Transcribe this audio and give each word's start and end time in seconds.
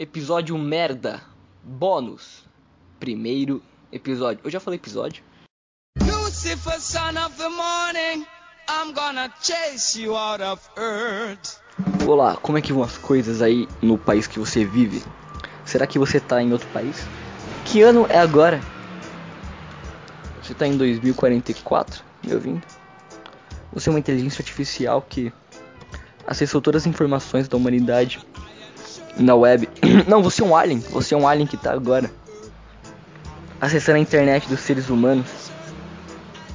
Episódio 0.00 0.56
merda. 0.56 1.20
Bônus. 1.60 2.44
Primeiro 3.00 3.60
episódio. 3.90 4.38
Eu 4.44 4.50
já 4.50 4.60
falei 4.60 4.78
episódio? 4.78 5.24
Lucifer, 6.00 6.80
son 6.80 7.18
of 7.18 7.36
the 7.36 7.48
morning, 7.48 8.24
I'm 8.68 8.92
gonna 8.94 9.28
chase 9.42 10.00
you 10.00 10.16
out 10.16 10.40
of 10.40 10.62
earth. 10.76 11.58
Olá, 12.06 12.36
como 12.36 12.56
é 12.56 12.62
que 12.62 12.72
vão 12.72 12.84
as 12.84 12.96
coisas 12.96 13.42
aí 13.42 13.66
no 13.82 13.98
país 13.98 14.28
que 14.28 14.38
você 14.38 14.64
vive? 14.64 15.02
Será 15.64 15.84
que 15.84 15.98
você 15.98 16.20
tá 16.20 16.40
em 16.40 16.52
outro 16.52 16.68
país? 16.68 17.04
Que 17.64 17.82
ano 17.82 18.06
é 18.08 18.18
agora? 18.18 18.60
Você 20.40 20.54
tá 20.54 20.64
em 20.64 20.76
2044, 20.76 22.04
me 22.24 22.34
ouvindo? 22.34 22.62
Você 23.72 23.88
é 23.88 23.90
uma 23.90 23.98
inteligência 23.98 24.42
artificial 24.42 25.02
que 25.02 25.32
acessou 26.24 26.60
todas 26.60 26.82
as 26.82 26.86
informações 26.86 27.48
da 27.48 27.56
humanidade 27.56 28.24
na 29.18 29.34
web. 29.34 29.68
Não, 30.06 30.22
você 30.22 30.42
é 30.42 30.44
um 30.44 30.56
alien. 30.56 30.80
Você 30.90 31.14
é 31.14 31.16
um 31.16 31.26
alien 31.26 31.46
que 31.46 31.56
tá 31.56 31.72
agora 31.72 32.10
acessando 33.60 33.98
a 33.98 34.00
internet 34.00 34.48
dos 34.48 34.60
seres 34.60 34.88
humanos. 34.88 35.26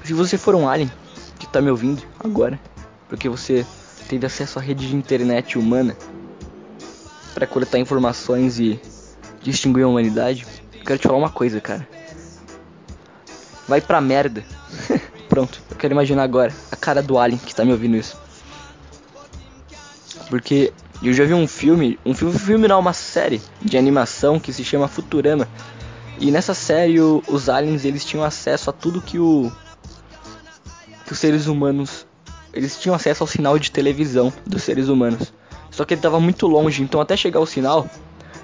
Se 0.04 0.14
você 0.14 0.38
for 0.38 0.56
um 0.56 0.68
alien 0.68 0.92
que 1.40 1.48
tá 1.48 1.62
me 1.62 1.70
ouvindo 1.70 2.04
agora, 2.20 2.60
porque 3.08 3.30
você 3.30 3.66
teve 4.08 4.26
acesso 4.26 4.60
à 4.60 4.62
rede 4.62 4.88
de 4.88 4.96
internet 4.96 5.58
humana 5.58 5.96
para 7.34 7.48
coletar 7.48 7.80
informações 7.80 8.60
e 8.60 8.80
distinguir 9.42 9.84
a 9.84 9.88
humanidade, 9.88 10.46
eu 10.74 10.86
quero 10.86 11.00
te 11.00 11.08
falar 11.08 11.18
uma 11.18 11.30
coisa, 11.30 11.60
cara. 11.60 11.88
Vai 13.68 13.82
pra 13.82 14.02
merda. 14.02 14.44
Pronto, 15.30 15.62
eu 15.70 15.78
quero 15.78 15.94
imaginar 15.94 16.24
agora 16.24 16.54
a 16.72 16.76
cara 16.76 17.02
do 17.02 17.18
alien 17.18 17.40
que 17.40 17.56
tá 17.56 17.66
me 17.66 17.72
ouvindo 17.72 17.96
isso. 17.98 18.18
Porque 20.30 20.74
eu 21.10 21.14
já 21.14 21.26
vi 21.26 21.34
um 21.34 21.48
filme, 21.48 22.00
um 22.06 22.14
filme, 22.14 22.38
filme 22.38 22.68
não, 22.68 22.80
uma 22.80 22.94
série 22.94 23.42
de 23.62 23.78
animação 23.78 24.40
que 24.40 24.54
se 24.54 24.64
chama 24.64 24.88
Futurama. 24.88 25.48
E 26.20 26.32
nessa 26.32 26.54
série 26.54 27.00
o, 27.02 27.22
os 27.28 27.50
aliens 27.50 27.84
eles 27.84 28.06
tinham 28.06 28.24
acesso 28.24 28.70
a 28.70 28.74
tudo 28.74 29.02
que 29.02 29.20
o 29.20 29.52
que 31.06 31.12
os 31.12 31.20
seres 31.20 31.48
humanos 31.48 32.06
eles 32.54 32.80
tinham 32.80 32.96
acesso 32.96 33.24
ao 33.24 33.28
sinal 33.28 33.58
de 33.58 33.72
televisão 33.72 34.32
dos 34.46 34.64
seres 34.64 34.88
humanos. 34.88 35.34
Só 35.72 35.84
que 35.84 35.96
ele 35.96 36.00
estava 36.00 36.20
muito 36.20 36.48
longe, 36.48 36.84
então 36.84 37.02
até 37.02 37.18
chegar 37.18 37.40
o 37.40 37.46
sinal, 37.48 37.90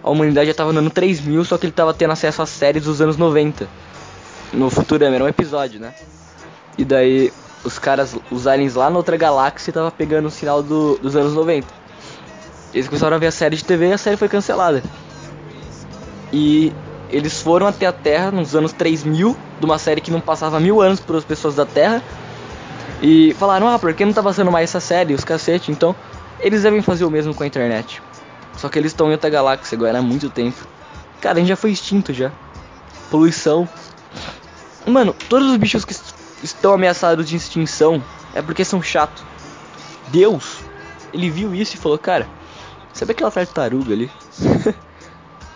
a 0.03 0.09
humanidade 0.09 0.47
já 0.47 0.51
estava 0.51 0.71
andando 0.71 0.89
3 0.89 1.21
mil, 1.21 1.45
só 1.45 1.57
que 1.57 1.65
ele 1.65 1.71
estava 1.71 1.93
tendo 1.93 2.11
acesso 2.11 2.41
às 2.41 2.49
séries 2.49 2.83
dos 2.83 3.01
anos 3.01 3.17
90. 3.17 3.69
No 4.51 4.69
Futurama, 4.69 5.15
era 5.15 5.23
um 5.23 5.27
episódio, 5.27 5.79
né? 5.79 5.93
E 6.75 6.83
daí 6.83 7.31
os 7.63 7.77
caras, 7.77 8.15
os 8.31 8.47
aliens 8.47 8.73
lá 8.73 8.89
na 8.89 8.97
outra 8.97 9.15
galáxia 9.15 9.69
estavam 9.69 9.91
pegando 9.91 10.27
o 10.27 10.31
sinal 10.31 10.63
do, 10.63 10.97
dos 10.97 11.15
anos 11.15 11.33
90. 11.33 11.78
Eles 12.73 12.87
começaram 12.87 13.15
a 13.15 13.19
ver 13.19 13.27
a 13.27 13.31
série 13.31 13.55
de 13.55 13.63
TV 13.63 13.89
e 13.89 13.93
a 13.93 13.97
série 13.97 14.17
foi 14.17 14.27
cancelada. 14.27 14.83
E 16.31 16.71
eles 17.09 17.41
foram 17.41 17.65
até 17.65 17.87
a 17.87 17.91
Terra 17.91 18.31
nos 18.31 18.55
anos 18.55 18.71
3000, 18.73 19.35
de 19.59 19.65
uma 19.65 19.79
série 19.79 19.99
que 19.99 20.11
não 20.11 20.21
passava 20.21 20.59
mil 20.59 20.81
anos 20.81 20.99
para 20.99 21.17
as 21.17 21.25
pessoas 21.25 21.55
da 21.55 21.65
Terra. 21.65 22.03
E 23.01 23.33
falaram, 23.39 23.67
ah, 23.67 23.79
por 23.79 23.93
que 23.93 24.05
não 24.05 24.13
tá 24.13 24.21
passando 24.21 24.51
mais 24.51 24.69
essa 24.69 24.79
série, 24.79 25.13
os 25.13 25.23
cacete? 25.23 25.71
Então, 25.71 25.95
eles 26.39 26.63
devem 26.63 26.81
fazer 26.81 27.05
o 27.05 27.09
mesmo 27.09 27.33
com 27.33 27.43
a 27.43 27.47
internet. 27.47 28.01
Só 28.57 28.69
que 28.69 28.77
eles 28.77 28.91
estão 28.91 29.07
em 29.07 29.13
outra 29.13 29.29
galáxia 29.29 29.75
agora 29.75 29.99
há 29.99 30.01
muito 30.01 30.29
tempo. 30.29 30.67
Cara, 31.21 31.37
a 31.37 31.39
gente 31.39 31.49
já 31.49 31.55
foi 31.55 31.71
extinto 31.71 32.13
já. 32.13 32.31
Poluição. 33.09 33.67
Mano, 34.85 35.15
todos 35.27 35.49
os 35.49 35.57
bichos 35.57 35.85
que 35.85 35.95
estão 36.43 36.73
ameaçados 36.73 37.27
de 37.27 37.35
extinção 37.35 38.03
é 38.33 38.41
porque 38.41 38.63
são 38.63 38.81
chatos. 38.81 39.23
Deus, 40.09 40.59
ele 41.13 41.29
viu 41.29 41.55
isso 41.55 41.75
e 41.75 41.77
falou, 41.79 41.97
cara, 41.97 42.27
sabe 42.99 43.13
aquela 43.13 43.31
tartaruga 43.31 43.93
ali? 43.93 44.11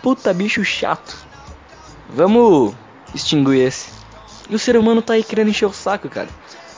Puta 0.02 0.32
bicho 0.32 0.64
chato. 0.64 1.14
Vamos 2.08 2.74
extinguir 3.14 3.66
esse. 3.66 3.90
E 4.48 4.54
o 4.54 4.58
ser 4.58 4.76
humano 4.76 5.02
tá 5.02 5.12
aí 5.12 5.22
querendo 5.22 5.50
encher 5.50 5.66
o 5.66 5.72
saco, 5.72 6.08
cara. 6.08 6.28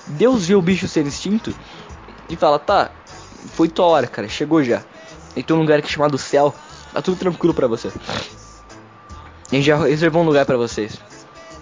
Deus 0.08 0.46
viu 0.46 0.58
o 0.58 0.62
bicho 0.62 0.88
ser 0.88 1.06
extinto 1.06 1.54
e 2.28 2.36
fala, 2.36 2.58
tá, 2.58 2.90
foi 3.54 3.68
tua 3.68 3.86
hora, 3.86 4.06
cara, 4.08 4.28
chegou 4.28 4.62
já. 4.62 4.82
E 5.36 5.42
tem 5.42 5.54
um 5.54 5.60
lugar 5.60 5.78
aqui 5.78 5.90
chamado 5.90 6.18
céu, 6.18 6.54
tá 6.92 7.00
tudo 7.00 7.16
tranquilo 7.16 7.54
para 7.54 7.68
você. 7.68 7.88
A 7.88 9.54
gente 9.54 9.64
já 9.64 9.76
reservou 9.76 10.22
um 10.22 10.26
lugar 10.26 10.46
para 10.46 10.56
vocês. 10.56 10.98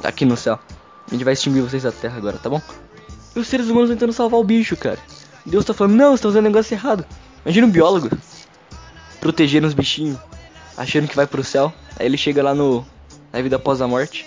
Aqui 0.02 0.24
no 0.24 0.36
céu. 0.36 0.58
A 1.06 1.10
gente 1.10 1.24
vai 1.24 1.34
extinguir 1.34 1.60
vocês 1.60 1.82
da 1.82 1.92
terra 1.92 2.16
agora, 2.16 2.38
tá 2.38 2.48
bom? 2.48 2.60
E 3.36 3.38
os 3.38 3.48
seres 3.48 3.68
humanos 3.68 3.90
tentando 3.90 4.12
salvar 4.12 4.40
o 4.40 4.44
bicho, 4.44 4.76
cara. 4.76 4.98
Deus 5.44 5.64
tá 5.64 5.74
falando, 5.74 5.94
não, 5.94 6.16
você 6.16 6.22
tá 6.22 6.28
fazendo 6.30 6.44
negócio 6.44 6.74
errado. 6.74 7.04
Imagina 7.44 7.66
um 7.66 7.70
biólogo 7.70 8.08
protegendo 9.24 9.66
os 9.66 9.72
bichinhos, 9.72 10.18
achando 10.76 11.08
que 11.08 11.16
vai 11.16 11.26
pro 11.26 11.42
céu. 11.42 11.72
Aí 11.98 12.04
ele 12.04 12.18
chega 12.18 12.42
lá 12.42 12.54
no 12.54 12.84
na 13.32 13.40
vida 13.40 13.56
após 13.56 13.80
a 13.80 13.88
morte. 13.88 14.26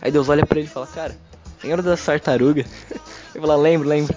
Aí 0.00 0.10
Deus 0.10 0.30
olha 0.30 0.46
pra 0.46 0.58
ele 0.58 0.66
e 0.66 0.70
fala, 0.70 0.86
cara, 0.86 1.14
lembra 1.62 1.82
da 1.82 1.94
tartaruga? 1.94 2.64
Ele 3.32 3.46
fala, 3.46 3.54
lembro, 3.54 3.86
lembro. 3.86 4.16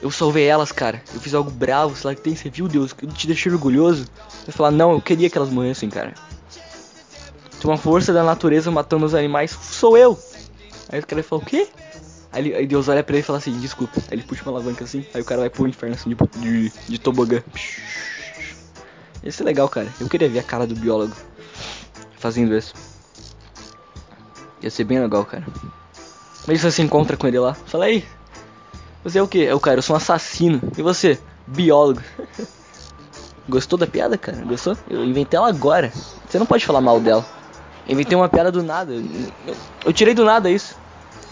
Eu 0.00 0.10
salvei 0.10 0.46
elas, 0.46 0.72
cara. 0.72 1.02
Eu 1.14 1.20
fiz 1.20 1.34
algo 1.34 1.50
bravo, 1.50 1.94
sei 1.94 2.08
lá 2.08 2.14
que 2.14 2.22
tem, 2.22 2.34
você 2.34 2.48
viu, 2.48 2.66
Deus? 2.66 2.94
Eu 3.00 3.08
te 3.08 3.26
deixei 3.26 3.52
orgulhoso. 3.52 4.08
Ele 4.44 4.52
fala, 4.52 4.70
não, 4.70 4.92
eu 4.92 5.00
queria 5.00 5.28
que 5.28 5.36
elas 5.36 5.50
morressem, 5.50 5.90
cara. 5.90 6.14
Tem 7.60 7.70
uma 7.70 7.76
força 7.76 8.12
da 8.12 8.24
natureza 8.24 8.70
matando 8.70 9.04
os 9.04 9.14
animais, 9.14 9.50
sou 9.50 9.98
eu. 9.98 10.18
Aí 10.88 10.98
o 10.98 11.06
cara 11.06 11.22
fala, 11.22 11.42
o 11.42 11.44
quê? 11.44 11.68
Aí, 12.32 12.54
aí, 12.54 12.66
Deus 12.66 12.88
olha 12.88 13.04
pra 13.04 13.14
ele 13.14 13.22
e 13.22 13.26
fala 13.26 13.38
assim, 13.38 13.52
desculpa. 13.60 14.00
Aí 14.10 14.16
ele 14.16 14.22
puxa 14.22 14.42
uma 14.42 14.52
alavanca 14.52 14.82
assim, 14.82 15.04
aí 15.12 15.20
o 15.20 15.24
cara 15.24 15.42
vai 15.42 15.50
pro 15.50 15.68
inferno 15.68 15.94
assim, 15.94 16.08
de, 16.08 16.16
de, 16.40 16.72
de 16.88 16.98
tobogã. 16.98 17.42
Esse 19.22 19.42
é 19.42 19.44
legal, 19.44 19.68
cara. 19.68 19.88
Eu 20.00 20.08
queria 20.08 20.28
ver 20.28 20.38
a 20.38 20.42
cara 20.42 20.66
do 20.66 20.74
biólogo 20.74 21.14
fazendo 22.18 22.56
isso. 22.56 22.74
Ia 24.62 24.70
ser 24.70 24.84
bem 24.84 25.00
legal, 25.00 25.24
cara. 25.24 25.44
Mas 26.46 26.60
você 26.60 26.70
se 26.70 26.82
encontra 26.82 27.16
com 27.16 27.26
ele 27.26 27.38
lá. 27.38 27.54
Fala 27.54 27.86
aí. 27.86 28.04
Você 29.04 29.18
é 29.18 29.22
o 29.22 29.28
que? 29.28 29.46
É 29.46 29.54
o 29.54 29.60
cara, 29.60 29.78
eu 29.78 29.82
sou 29.82 29.94
um 29.94 29.96
assassino. 29.96 30.60
E 30.76 30.82
você? 30.82 31.18
Biólogo. 31.46 32.02
Gostou 33.48 33.78
da 33.78 33.86
piada, 33.86 34.16
cara? 34.16 34.38
Gostou? 34.44 34.76
Eu 34.88 35.04
inventei 35.04 35.36
ela 35.38 35.48
agora. 35.48 35.92
Você 36.28 36.38
não 36.38 36.46
pode 36.46 36.64
falar 36.64 36.80
mal 36.80 37.00
dela. 37.00 37.24
Eu 37.86 37.94
inventei 37.94 38.16
uma 38.16 38.28
piada 38.28 38.52
do 38.52 38.62
nada. 38.62 38.92
Eu, 38.92 39.56
eu 39.86 39.92
tirei 39.92 40.14
do 40.14 40.24
nada 40.24 40.50
isso. 40.50 40.76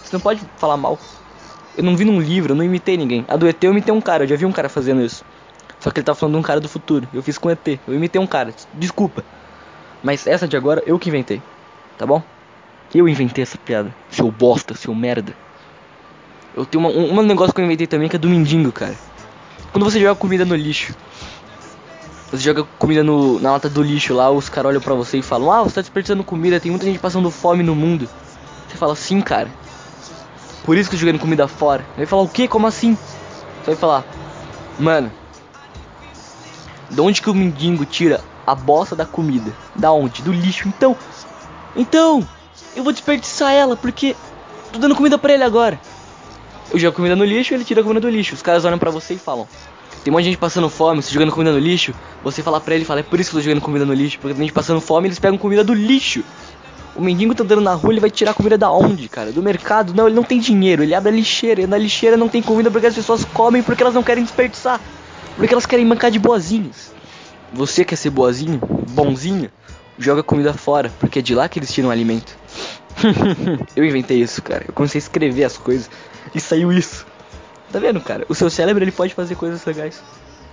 Você 0.03 0.17
não 0.17 0.21
pode 0.21 0.41
falar 0.57 0.77
mal. 0.77 0.99
Eu 1.77 1.85
não 1.85 1.97
vi 1.97 2.05
num 2.05 2.21
livro, 2.21 2.53
eu 2.53 2.57
não 2.57 2.65
imitei 2.65 2.97
ninguém. 2.97 3.25
A 3.29 3.37
do 3.37 3.47
ET 3.47 3.63
eu 3.63 3.71
imitei 3.71 3.95
um 3.95 4.01
cara, 4.01 4.25
eu 4.25 4.29
já 4.29 4.35
vi 4.35 4.45
um 4.45 4.53
cara 4.53 4.69
fazendo 4.69 5.01
isso. 5.01 5.25
Só 5.81 5.91
que 5.91 6.01
ele 6.01 6.05
tá 6.05 6.15
falando 6.15 6.35
de 6.35 6.41
um 6.41 6.43
cara 6.43 6.61
do 6.61 6.69
futuro. 6.69 7.09
Eu 7.13 7.23
fiz 7.23 7.39
com 7.39 7.51
ET. 7.51 7.67
Eu 7.87 7.95
imitei 7.95 8.21
um 8.21 8.27
cara. 8.27 8.53
Desculpa. 8.75 9.25
Mas 10.03 10.27
essa 10.27 10.49
de 10.49 10.57
agora 10.57 10.83
eu 10.87 10.99
que 10.99 11.09
inventei. 11.09 11.43
Tá 11.97 12.07
bom? 12.07 12.23
Eu 12.95 13.09
inventei 13.09 13.43
essa 13.43 13.59
piada. 13.59 13.95
Seu 14.11 14.31
bosta, 14.31 14.75
seu 14.75 14.95
merda. 14.95 15.35
Eu 16.57 16.65
tenho 16.65 16.85
uma, 16.85 16.91
um, 16.91 17.19
um 17.19 17.23
negócio 17.23 17.55
que 17.55 17.61
eu 17.61 17.65
inventei 17.65 17.87
também 17.87 18.09
que 18.09 18.17
é 18.17 18.19
do 18.19 18.29
mendigo, 18.29 18.73
cara. 18.73 18.95
Quando 19.73 19.85
você 19.85 20.01
joga 20.01 20.15
comida 20.15 20.45
no 20.45 20.57
lixo. 20.57 20.95
Você 22.31 22.43
joga 22.43 22.65
comida 22.79 23.03
no, 23.03 23.39
na 23.41 23.53
lata 23.53 23.69
do 23.69 23.83
lixo 23.83 24.13
lá, 24.15 24.31
os 24.31 24.49
caras 24.49 24.71
olham 24.71 24.81
pra 24.81 24.95
você 24.95 25.19
e 25.19 25.23
falam: 25.23 25.51
Ah, 25.51 25.63
você 25.63 25.77
tá 25.77 25.81
desperdiçando 25.81 26.25
comida, 26.25 26.61
tem 26.61 26.71
muita 26.71 26.85
gente 26.85 26.99
passando 26.99 27.31
fome 27.31 27.63
no 27.63 27.75
mundo. 27.75 28.09
Você 28.69 28.77
fala: 28.77 28.95
Sim, 28.97 29.21
cara. 29.21 29.49
Por 30.65 30.77
isso 30.77 30.91
que 30.91 30.97
eu 30.97 31.01
jogando 31.01 31.19
comida 31.19 31.49
fora. 31.49 31.83
Ele 31.91 31.99
vai 31.99 32.07
falar: 32.07 32.23
O 32.23 32.29
que? 32.29 32.49
Como 32.49 32.67
assim? 32.67 32.97
Você 33.63 33.71
vai 33.71 33.77
falar: 33.77 34.05
Mano, 34.79 35.11
de 36.91 37.01
onde 37.01 37.21
que 37.21 37.31
o 37.31 37.35
mendigo 37.35 37.85
tira 37.85 38.23
a 38.47 38.55
bosta 38.55 38.97
da 38.97 39.05
comida? 39.05 39.53
Da 39.75 39.93
onde? 39.93 40.23
Do 40.23 40.33
lixo. 40.33 40.69
Então, 40.69 40.97
então, 41.77 42.27
eu 42.75 42.83
vou 42.83 42.93
desperdiçar 42.93 43.53
ela 43.53 43.77
porque 43.77 44.17
tô 44.73 44.79
dando 44.79 44.95
comida 44.95 45.19
para 45.19 45.35
ele 45.35 45.45
agora. 45.45 45.79
Eu 46.71 46.79
jogo 46.79 46.97
comida 46.97 47.17
no 47.17 47.25
lixo, 47.25 47.55
ele 47.55 47.65
tira 47.65 47.81
a 47.81 47.85
comida 47.85 48.01
do 48.01 48.11
lixo. 48.11 48.35
Os 48.35 48.43
caras 48.43 48.65
olham 48.65 48.79
para 48.79 48.91
você 48.91 49.15
e 49.15 49.19
falam: 49.19 49.49
Tem 50.05 50.13
um 50.13 50.21
gente 50.21 50.37
passando 50.37 50.69
fome, 50.69 51.03
você 51.03 51.13
jogando 51.13 51.33
comida 51.33 51.53
no 51.53 51.59
lixo. 51.59 51.95
Você 52.23 52.43
fala 52.43 52.61
pra 52.61 52.75
ele 52.75 52.85
fala: 52.85 53.01
É 53.01 53.03
por 53.03 53.19
isso 53.21 53.31
que 53.31 53.37
eu 53.37 53.41
tô 53.41 53.45
jogando 53.45 53.63
comida 53.63 53.85
no 53.85 53.95
lixo, 53.95 54.19
porque 54.19 54.35
tem 54.35 54.45
gente 54.45 54.53
passando 54.53 54.81
fome 54.81 55.09
eles 55.09 55.19
pegam 55.19 55.39
comida 55.39 55.65
do 55.65 55.75
lixo. 55.75 56.23
O 56.97 57.01
mendigo 57.01 57.33
tá 57.33 57.45
andando 57.45 57.61
na 57.61 57.75
rua, 57.75 57.93
ele 57.93 58.01
vai 58.01 58.11
tirar 58.11 58.35
comida 58.35 58.59
da 58.59 58.73
onde, 58.73 59.09
cara? 59.09 59.31
Do 59.31 59.41
mercado? 59.41 59.95
Não, 59.95 60.09
ele 60.09 60.17
não 60.17 60.25
tem 60.25 60.41
dinheiro, 60.41 60.83
ele 60.83 60.95
abre 60.95 61.11
a 61.11 61.15
lixeira. 61.15 61.63
E 61.63 61.67
na 61.67 61.79
lixeira 61.79 62.17
não 62.17 62.29
tem 62.29 62.43
comida 62.43 62.71
porque 62.73 62.89
as 62.89 62.95
pessoas 62.95 63.25
comem 63.25 63.63
porque 63.63 63.83
elas 63.83 63.95
não 63.95 64.03
querem 64.03 64.25
desperdiçar. 64.25 64.81
Porque 65.39 65.55
elas 65.55 65.67
querem 65.67 65.85
mancar 65.85 66.11
de 66.11 66.19
boazinhas. 66.19 66.93
Você 67.53 67.85
quer 67.85 67.95
ser 67.95 68.11
boazinho? 68.11 68.61
Bonzinho? 68.91 69.49
Joga 69.97 70.21
comida 70.21 70.53
fora, 70.53 70.93
porque 70.99 71.21
é 71.21 71.23
de 71.23 71.33
lá 71.33 71.49
que 71.49 71.61
eles 71.61 71.73
tiram 71.73 71.91
alimento. 71.91 72.37
eu 73.77 73.85
inventei 73.85 74.21
isso, 74.21 74.43
cara. 74.43 74.65
Eu 74.67 74.75
comecei 74.75 74.99
a 74.99 75.03
escrever 75.03 75.45
as 75.45 75.57
coisas 75.57 75.89
e 76.35 76.41
saiu 76.41 76.73
isso. 76.73 77.07
Tá 77.73 77.79
vendo, 77.79 78.01
cara? 78.01 78.27
O 78.29 78.35
seu 78.35 78.51
cérebro 78.51 78.83
ele 78.83 78.91
pode 78.91 79.15
fazer 79.15 79.37
coisas 79.37 79.65
legais. 79.65 80.03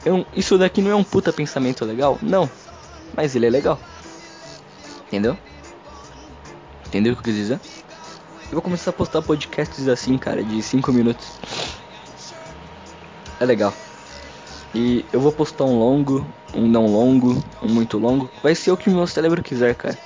Eu, 0.05 0.23
isso 0.35 0.55
daqui 0.55 0.83
não 0.83 0.91
é 0.91 0.95
um 0.95 1.03
puta 1.03 1.33
pensamento 1.33 1.83
legal? 1.83 2.19
Não. 2.21 2.47
Mas 3.17 3.35
ele 3.35 3.47
é 3.47 3.49
legal. 3.49 3.79
Entendeu? 5.07 5.35
Entendeu 6.85 7.13
o 7.13 7.15
que 7.15 7.21
eu 7.21 7.23
quis 7.23 7.35
dizer? 7.35 7.59
Eu 8.43 8.51
vou 8.51 8.61
começar 8.61 8.91
a 8.91 8.93
postar 8.93 9.23
podcasts 9.23 9.87
assim, 9.87 10.15
cara, 10.15 10.43
de 10.43 10.61
5 10.61 10.93
minutos. 10.93 11.27
É 13.39 13.45
legal. 13.45 13.73
E 14.75 15.05
eu 15.13 15.21
vou 15.21 15.31
postar 15.31 15.63
um 15.63 15.79
longo, 15.79 16.27
um 16.53 16.67
não 16.67 16.85
longo, 16.85 17.41
um 17.63 17.69
muito 17.69 17.97
longo. 17.97 18.29
Vai 18.43 18.53
ser 18.53 18.71
o 18.71 18.77
que 18.77 18.89
o 18.89 18.93
meu 18.93 19.07
cérebro 19.07 19.41
quiser, 19.41 19.73
cara. 19.73 19.97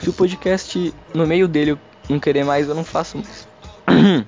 Se 0.00 0.08
o 0.08 0.14
podcast 0.14 0.94
no 1.12 1.26
meio 1.26 1.46
dele 1.46 1.72
eu 1.72 1.78
não 2.08 2.18
querer 2.18 2.42
mais, 2.42 2.66
eu 2.68 2.74
não 2.74 2.84
faço 2.84 3.18
mais. 3.18 3.46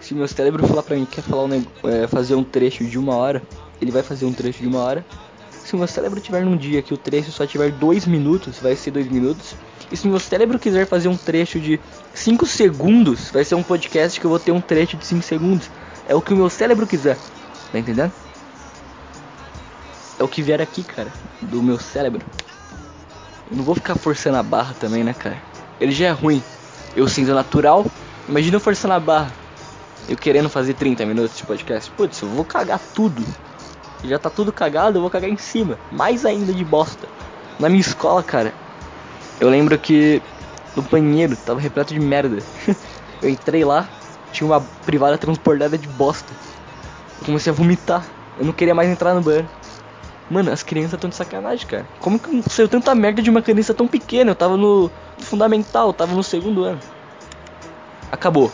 Se 0.00 0.14
meu 0.14 0.26
cérebro 0.26 0.66
falar 0.66 0.82
pra 0.82 0.96
mim 0.96 1.04
que 1.04 1.16
quer 1.16 1.22
falar 1.22 1.44
um, 1.44 1.64
é, 1.84 2.08
fazer 2.08 2.34
um 2.34 2.42
trecho 2.42 2.84
de 2.84 2.98
uma 2.98 3.14
hora, 3.14 3.40
ele 3.80 3.92
vai 3.92 4.02
fazer 4.02 4.24
um 4.24 4.32
trecho 4.32 4.62
de 4.62 4.66
uma 4.66 4.80
hora. 4.80 5.06
Se 5.50 5.76
meu 5.76 5.86
cérebro 5.86 6.18
tiver 6.18 6.44
num 6.44 6.56
dia 6.56 6.82
que 6.82 6.92
o 6.92 6.96
trecho 6.96 7.30
só 7.30 7.46
tiver 7.46 7.70
dois 7.70 8.04
minutos, 8.04 8.58
vai 8.58 8.74
ser 8.74 8.90
dois 8.90 9.08
minutos. 9.08 9.54
E 9.92 9.96
se 9.96 10.08
meu 10.08 10.18
cérebro 10.18 10.58
quiser 10.58 10.86
fazer 10.86 11.08
um 11.08 11.16
trecho 11.16 11.60
de 11.60 11.78
5 12.14 12.46
segundos, 12.46 13.30
vai 13.30 13.44
ser 13.44 13.54
um 13.54 13.62
podcast 13.62 14.18
que 14.18 14.26
eu 14.26 14.30
vou 14.30 14.38
ter 14.38 14.50
um 14.50 14.60
trecho 14.60 14.96
de 14.96 15.06
5 15.06 15.22
segundos. 15.22 15.70
É 16.08 16.14
o 16.14 16.20
que 16.20 16.32
o 16.32 16.36
meu 16.36 16.50
cérebro 16.50 16.86
quiser. 16.86 17.16
Tá 17.70 17.78
entendendo? 17.78 18.12
É 20.18 20.22
o 20.22 20.28
que 20.28 20.42
vier 20.42 20.60
aqui, 20.60 20.82
cara, 20.82 21.12
do 21.40 21.62
meu 21.62 21.78
cérebro. 21.78 22.24
Eu 23.50 23.56
não 23.56 23.64
vou 23.64 23.74
ficar 23.74 23.94
forçando 23.94 24.36
a 24.36 24.42
barra 24.42 24.74
também, 24.78 25.04
né, 25.04 25.14
cara? 25.14 25.40
Ele 25.80 25.92
já 25.92 26.06
é 26.06 26.10
ruim. 26.10 26.42
Eu 26.96 27.06
sendo 27.08 27.34
natural, 27.34 27.86
imagina 28.28 28.56
eu 28.56 28.60
forçando 28.60 28.94
a 28.94 29.00
barra. 29.00 29.32
Eu 30.08 30.16
querendo 30.16 30.48
fazer 30.48 30.74
30 30.74 31.06
minutos 31.06 31.36
de 31.36 31.44
podcast. 31.44 31.90
Putz, 31.90 32.20
eu 32.22 32.28
vou 32.28 32.44
cagar 32.44 32.80
tudo. 32.94 33.24
Já 34.04 34.18
tá 34.18 34.30
tudo 34.30 34.52
cagado, 34.52 34.98
eu 34.98 35.02
vou 35.02 35.10
cagar 35.10 35.30
em 35.30 35.36
cima. 35.36 35.78
Mais 35.90 36.24
ainda 36.24 36.52
de 36.52 36.64
bosta. 36.64 37.08
Na 37.58 37.68
minha 37.68 37.80
escola, 37.80 38.22
cara, 38.22 38.52
eu 39.40 39.48
lembro 39.48 39.78
que 39.78 40.22
o 40.76 40.82
banheiro 40.82 41.36
tava 41.36 41.60
repleto 41.60 41.92
de 41.92 42.00
merda. 42.00 42.38
eu 43.22 43.28
entrei 43.28 43.64
lá, 43.64 43.88
tinha 44.32 44.46
uma 44.46 44.60
privada 44.60 45.18
transportada 45.18 45.76
de 45.76 45.88
bosta. 45.88 46.32
Eu 47.20 47.26
comecei 47.26 47.52
a 47.52 47.54
vomitar. 47.54 48.04
Eu 48.38 48.46
não 48.46 48.52
queria 48.52 48.74
mais 48.74 48.88
entrar 48.88 49.14
no 49.14 49.20
banheiro. 49.20 49.48
Mano, 50.30 50.52
as 50.52 50.62
crianças 50.62 50.94
estão 50.94 51.08
de 51.08 51.16
sacanagem, 51.16 51.66
cara. 51.66 51.86
Como 52.00 52.18
que 52.18 52.42
saiu 52.50 52.68
tanta 52.68 52.94
merda 52.94 53.22
de 53.22 53.30
uma 53.30 53.40
criança 53.40 53.72
tão 53.72 53.88
pequena? 53.88 54.32
Eu 54.32 54.36
tava 54.36 54.56
no 54.56 54.90
fundamental, 55.18 55.92
tava 55.92 56.14
no 56.14 56.22
segundo 56.22 56.64
ano. 56.64 56.80
Acabou. 58.12 58.52